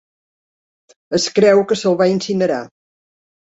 Es 1.19 1.29
creu 1.37 1.63
que 1.73 1.79
se'l 1.85 2.01
va 2.03 2.11
incinerar. 2.17 2.61